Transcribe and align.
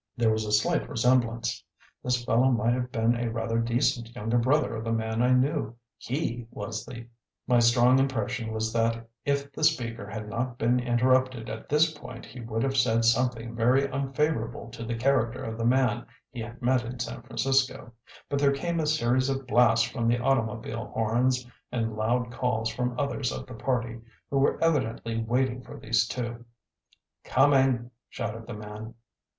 There 0.17 0.31
was 0.31 0.45
a 0.45 0.51
slight 0.51 0.89
resemblance. 0.89 1.63
This 2.03 2.25
fellow 2.25 2.49
might 2.49 2.73
have 2.73 2.91
been 2.91 3.15
a 3.15 3.29
rather 3.29 3.59
decent 3.59 4.15
younger 4.15 4.39
brother 4.39 4.73
of 4.75 4.83
the 4.83 4.91
man 4.91 5.21
I 5.21 5.29
knew. 5.29 5.75
HE 5.99 6.47
was 6.49 6.83
the" 6.87 7.05
My 7.47 7.59
strong 7.59 7.99
impression 7.99 8.51
was 8.51 8.73
that 8.73 9.07
if 9.25 9.51
the 9.51 9.63
speaker 9.63 10.07
had 10.07 10.27
not 10.27 10.57
been 10.57 10.79
interrupted 10.79 11.49
at 11.51 11.69
this 11.69 11.91
point 11.93 12.25
he 12.25 12.39
would 12.39 12.63
have 12.63 12.75
said 12.77 13.05
something 13.05 13.55
very 13.55 13.85
unfavourable 13.85 14.71
to 14.71 14.83
the 14.83 14.95
character 14.97 15.43
of 15.43 15.55
the 15.59 15.65
man 15.65 16.07
he 16.31 16.39
had 16.39 16.63
met 16.63 16.83
in 16.83 16.97
San 16.99 17.21
Francisco; 17.21 17.93
but 18.27 18.39
there 18.39 18.53
came 18.53 18.79
a 18.79 18.87
series 18.87 19.29
of 19.29 19.45
blasts 19.45 19.87
from 19.87 20.07
the 20.07 20.17
automobile 20.17 20.85
horns 20.95 21.45
and 21.71 21.95
loud 21.95 22.31
calls 22.31 22.69
from 22.69 22.99
others 22.99 23.31
of 23.31 23.45
the 23.45 23.53
party, 23.53 24.01
who 24.31 24.39
were 24.39 24.57
evidently 24.63 25.19
waiting 25.21 25.61
for 25.61 25.79
these 25.79 26.07
two. 26.07 26.43
"Coming!" 27.23 27.91
shouted 28.09 28.47
the 28.47 28.55
man. 28.55 28.95